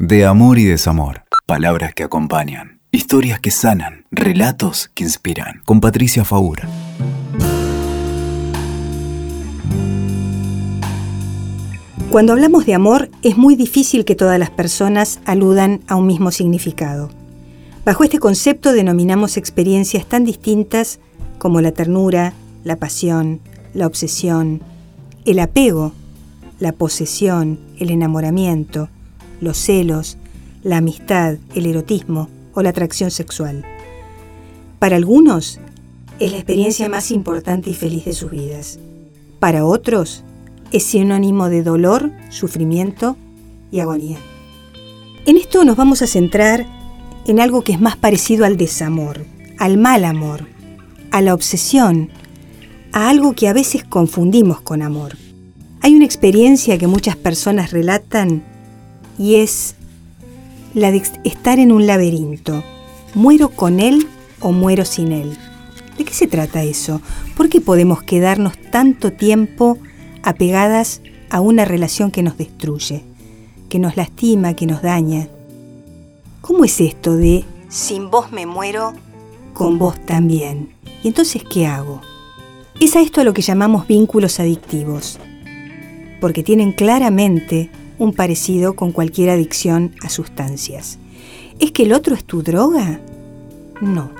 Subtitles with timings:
[0.00, 1.24] De amor y desamor.
[1.44, 2.78] Palabras que acompañan.
[2.92, 4.04] Historias que sanan.
[4.12, 5.60] Relatos que inspiran.
[5.64, 6.68] Con Patricia Faura.
[12.12, 16.30] Cuando hablamos de amor es muy difícil que todas las personas aludan a un mismo
[16.30, 17.10] significado.
[17.84, 21.00] Bajo este concepto denominamos experiencias tan distintas
[21.38, 23.40] como la ternura, la pasión,
[23.74, 24.62] la obsesión,
[25.24, 25.92] el apego,
[26.60, 28.90] la posesión, el enamoramiento,
[29.40, 30.16] los celos,
[30.62, 33.64] la amistad, el erotismo o la atracción sexual.
[34.78, 35.60] Para algunos
[36.18, 38.78] es la experiencia más importante y feliz de sus vidas.
[39.38, 40.24] Para otros
[40.72, 43.16] es sinónimo de dolor, sufrimiento
[43.70, 44.18] y agonía.
[45.26, 46.66] En esto nos vamos a centrar
[47.26, 49.24] en algo que es más parecido al desamor,
[49.58, 50.46] al mal amor,
[51.10, 52.10] a la obsesión,
[52.92, 55.16] a algo que a veces confundimos con amor.
[55.80, 58.42] Hay una experiencia que muchas personas relatan
[59.18, 59.74] y es
[60.74, 62.62] la de estar en un laberinto.
[63.14, 64.06] ¿Muero con él
[64.40, 65.36] o muero sin él?
[65.96, 67.00] ¿De qué se trata eso?
[67.36, 69.78] ¿Por qué podemos quedarnos tanto tiempo
[70.22, 73.02] apegadas a una relación que nos destruye,
[73.68, 75.28] que nos lastima, que nos daña.
[76.40, 78.94] ¿Cómo es esto de sin vos me muero,
[79.52, 80.70] con vos también?
[81.02, 82.00] ¿Y entonces qué hago?
[82.80, 85.18] Es a esto a lo que llamamos vínculos adictivos,
[86.20, 90.98] porque tienen claramente un parecido con cualquier adicción a sustancias.
[91.58, 93.00] ¿Es que el otro es tu droga?
[93.80, 94.10] No.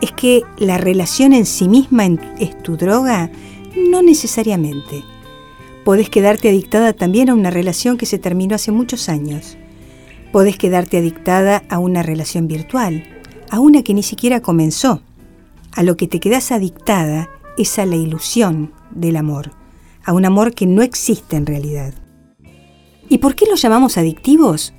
[0.00, 2.04] ¿Es que la relación en sí misma
[2.38, 3.30] es tu droga?
[3.90, 5.02] No necesariamente.
[5.84, 9.56] Podés quedarte adictada también a una relación que se terminó hace muchos años.
[10.32, 13.04] Podés quedarte adictada a una relación virtual,
[13.50, 15.02] a una que ni siquiera comenzó.
[15.72, 19.52] A lo que te quedas adictada es a la ilusión del amor,
[20.04, 21.94] a un amor que no existe en realidad.
[23.08, 24.72] ¿Y por qué los llamamos adictivos?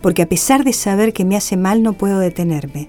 [0.00, 2.88] Porque a pesar de saber que me hace mal no puedo detenerme.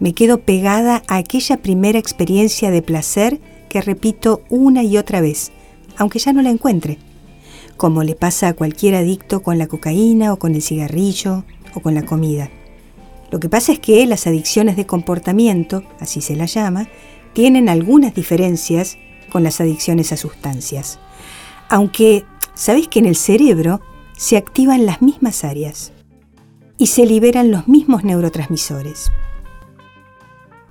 [0.00, 5.52] Me quedo pegada a aquella primera experiencia de placer que repito una y otra vez,
[5.96, 6.98] aunque ya no la encuentre,
[7.76, 11.94] como le pasa a cualquier adicto con la cocaína o con el cigarrillo o con
[11.94, 12.50] la comida.
[13.30, 16.88] Lo que pasa es que las adicciones de comportamiento, así se las llama,
[17.32, 18.98] tienen algunas diferencias
[19.30, 20.98] con las adicciones a sustancias.
[21.68, 22.24] Aunque,
[22.56, 23.80] ¿sabéis que en el cerebro
[24.16, 25.92] se activan las mismas áreas
[26.78, 29.12] y se liberan los mismos neurotransmisores?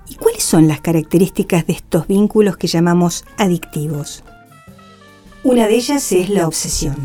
[0.08, 4.22] ¿Y cuáles son las características de estos vínculos que llamamos adictivos?
[5.44, 6.96] Una de ellas es la obsesión.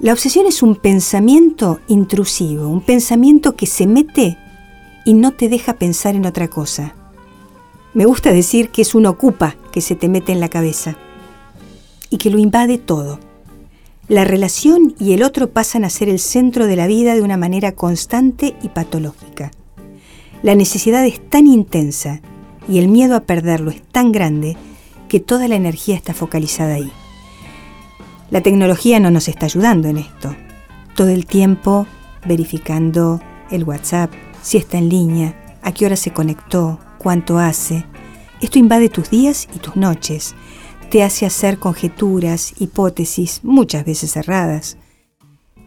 [0.00, 4.38] La obsesión es un pensamiento intrusivo, un pensamiento que se mete
[5.04, 6.94] y no te deja pensar en otra cosa.
[7.92, 10.96] Me gusta decir que es un ocupa que se te mete en la cabeza
[12.10, 13.20] y que lo invade todo.
[14.08, 17.38] La relación y el otro pasan a ser el centro de la vida de una
[17.38, 19.50] manera constante y patológica.
[20.42, 22.20] La necesidad es tan intensa
[22.68, 24.58] y el miedo a perderlo es tan grande
[25.08, 26.92] que toda la energía está focalizada ahí.
[28.30, 30.36] La tecnología no nos está ayudando en esto.
[30.94, 31.86] Todo el tiempo
[32.26, 37.86] verificando el WhatsApp, si está en línea, a qué hora se conectó, cuánto hace.
[38.42, 40.34] Esto invade tus días y tus noches.
[40.94, 44.76] Te hace hacer conjeturas, hipótesis, muchas veces erradas.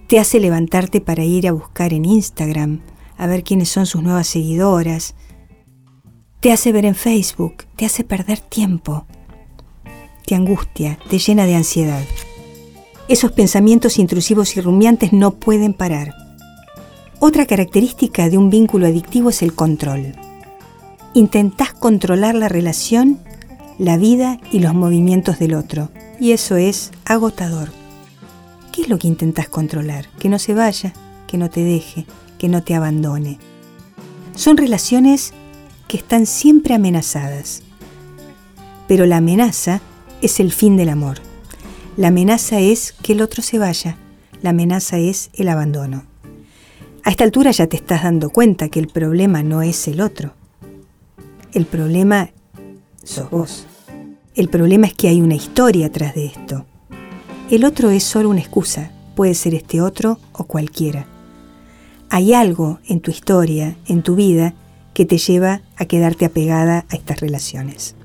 [0.07, 2.79] Te hace levantarte para ir a buscar en Instagram,
[3.17, 5.15] a ver quiénes son sus nuevas seguidoras.
[6.39, 9.05] Te hace ver en Facebook, te hace perder tiempo.
[10.25, 12.05] Te angustia, te llena de ansiedad.
[13.09, 16.13] Esos pensamientos intrusivos y rumiantes no pueden parar.
[17.19, 20.13] Otra característica de un vínculo adictivo es el control.
[21.13, 23.19] Intentás controlar la relación,
[23.77, 25.89] la vida y los movimientos del otro,
[26.19, 27.69] y eso es agotador.
[28.71, 30.07] ¿Qué es lo que intentás controlar?
[30.19, 30.93] Que no se vaya,
[31.27, 32.05] que no te deje,
[32.38, 33.39] que no te abandone.
[34.35, 35.33] Son relaciones
[35.88, 37.63] que están siempre amenazadas.
[38.88, 39.81] Pero la amenaza
[40.21, 41.17] es el fin del amor.
[41.97, 43.97] La amenaza es que el otro se vaya.
[44.41, 46.03] La amenaza es el abandono.
[47.03, 50.33] A esta altura ya te estás dando cuenta que el problema no es el otro.
[51.53, 52.30] El problema
[53.03, 53.67] sos vos.
[54.38, 56.66] El problema es que hay una historia atrás de esto.
[57.51, 58.92] El otro es solo una excusa.
[59.16, 61.07] Puede ser este otro o cualquiera
[62.10, 64.54] hay algo en tu historia, en tu vida,
[64.94, 67.95] que te lleva a quedarte apegada a estas relaciones.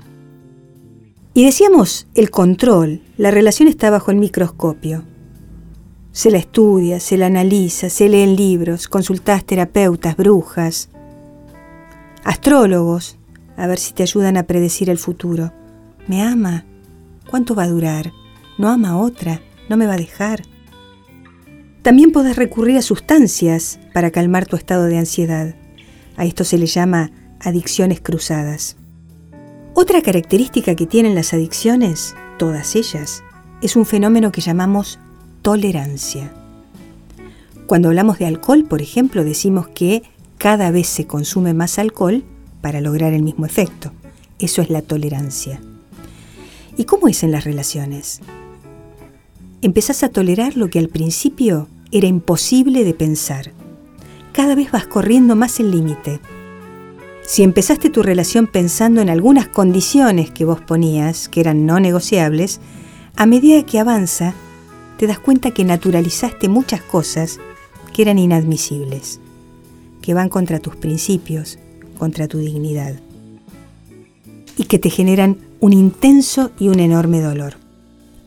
[1.33, 5.03] Y decíamos, el control, la relación está bajo el microscopio.
[6.11, 10.89] Se la estudia, se la analiza, se leen libros, consultas terapeutas, brujas,
[12.23, 13.17] astrólogos,
[13.57, 15.51] a ver si te ayudan a predecir el futuro.
[16.07, 16.65] ¿Me ama?
[17.29, 18.11] ¿Cuánto va a durar?
[18.57, 19.41] ¿No ama a otra?
[19.69, 20.43] ¿No me va a dejar?
[21.81, 25.55] También podés recurrir a sustancias para calmar tu estado de ansiedad.
[26.17, 28.77] A esto se le llama adicciones cruzadas.
[29.73, 33.23] Otra característica que tienen las adicciones, todas ellas,
[33.61, 34.99] es un fenómeno que llamamos
[35.41, 36.31] tolerancia.
[37.65, 40.03] Cuando hablamos de alcohol, por ejemplo, decimos que
[40.37, 42.23] cada vez se consume más alcohol
[42.61, 43.91] para lograr el mismo efecto.
[44.37, 45.59] Eso es la tolerancia.
[46.75, 48.19] ¿Y cómo es en las relaciones?
[49.61, 53.51] Empezás a tolerar lo que al principio era imposible de pensar.
[54.31, 56.19] Cada vez vas corriendo más el límite.
[57.25, 62.59] Si empezaste tu relación pensando en algunas condiciones que vos ponías, que eran no negociables,
[63.15, 64.33] a medida que avanza,
[64.97, 67.39] te das cuenta que naturalizaste muchas cosas
[67.93, 69.19] que eran inadmisibles,
[70.01, 71.59] que van contra tus principios,
[71.99, 72.95] contra tu dignidad,
[74.57, 77.53] y que te generan un intenso y un enorme dolor.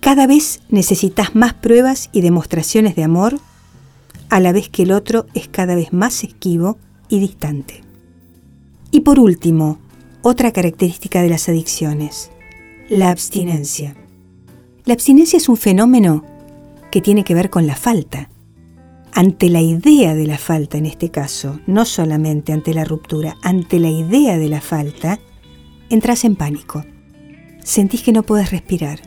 [0.00, 3.38] Cada vez necesitas más pruebas y demostraciones de amor,
[4.30, 6.78] a la vez que el otro es cada vez más esquivo
[7.10, 7.82] y distante.
[8.90, 9.78] Y por último,
[10.22, 12.30] otra característica de las adicciones,
[12.88, 13.94] la abstinencia.
[14.86, 16.24] La abstinencia es un fenómeno
[16.90, 18.30] que tiene que ver con la falta.
[19.12, 23.78] Ante la idea de la falta en este caso, no solamente ante la ruptura, ante
[23.78, 25.20] la idea de la falta,
[25.90, 26.82] entras en pánico.
[27.66, 29.00] Sentís que no puedes respirar.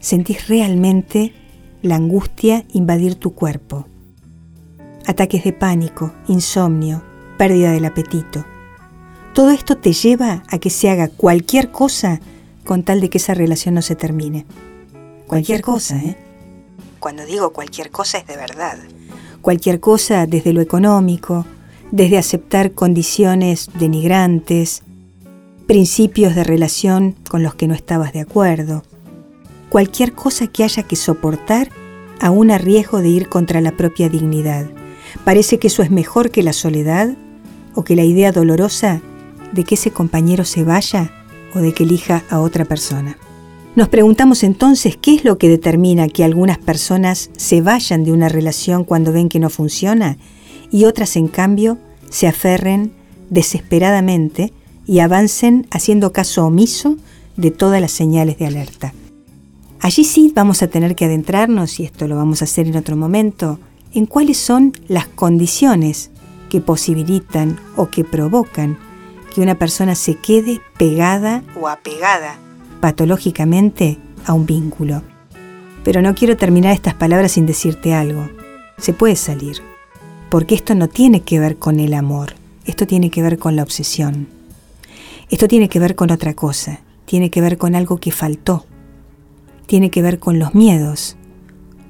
[0.00, 1.34] Sentís realmente
[1.82, 3.86] la angustia invadir tu cuerpo.
[5.06, 7.02] Ataques de pánico, insomnio,
[7.36, 8.46] pérdida del apetito.
[9.34, 12.20] Todo esto te lleva a que se haga cualquier cosa
[12.64, 14.46] con tal de que esa relación no se termine.
[15.26, 16.16] Cualquier cosa, ¿eh?
[17.00, 18.78] Cuando digo cualquier cosa es de verdad.
[19.42, 21.44] Cualquier cosa desde lo económico,
[21.90, 24.83] desde aceptar condiciones denigrantes,
[25.66, 28.82] principios de relación con los que no estabas de acuerdo,
[29.68, 31.70] cualquier cosa que haya que soportar
[32.20, 34.66] aún a riesgo de ir contra la propia dignidad.
[35.24, 37.16] Parece que eso es mejor que la soledad
[37.74, 39.00] o que la idea dolorosa
[39.52, 41.10] de que ese compañero se vaya
[41.54, 43.16] o de que elija a otra persona.
[43.76, 48.28] Nos preguntamos entonces qué es lo que determina que algunas personas se vayan de una
[48.28, 50.16] relación cuando ven que no funciona
[50.70, 51.78] y otras en cambio
[52.10, 52.92] se aferren
[53.30, 54.52] desesperadamente
[54.86, 56.96] y avancen haciendo caso omiso
[57.36, 58.92] de todas las señales de alerta.
[59.80, 62.96] Allí sí vamos a tener que adentrarnos, y esto lo vamos a hacer en otro
[62.96, 63.58] momento,
[63.92, 66.10] en cuáles son las condiciones
[66.48, 68.78] que posibilitan o que provocan
[69.34, 72.38] que una persona se quede pegada o apegada
[72.80, 75.02] patológicamente a un vínculo.
[75.84, 78.28] Pero no quiero terminar estas palabras sin decirte algo.
[78.78, 79.62] Se puede salir,
[80.30, 82.34] porque esto no tiene que ver con el amor,
[82.64, 84.28] esto tiene que ver con la obsesión.
[85.30, 88.66] Esto tiene que ver con otra cosa, tiene que ver con algo que faltó,
[89.66, 91.16] tiene que ver con los miedos,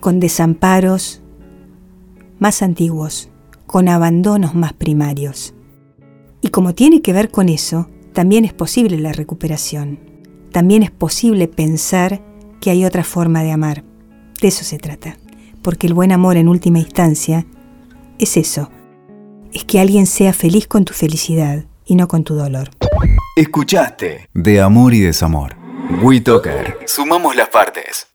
[0.01, 1.23] con desamparos
[2.39, 3.31] más antiguos,
[3.67, 5.55] con abandonos más primarios.
[6.41, 10.15] Y como tiene que ver con eso, también es posible la recuperación
[10.55, 12.23] también es posible pensar
[12.61, 13.83] que hay otra forma de amar.
[14.41, 15.19] De eso se trata.
[15.63, 17.45] Porque el buen amor en última instancia
[18.21, 18.71] es eso.
[19.53, 22.71] Es que alguien sea feliz con tu felicidad y no con tu dolor.
[23.37, 25.57] Escuchaste De Amor y Desamor.
[26.03, 26.79] WeToker.
[26.87, 28.14] Sumamos las partes.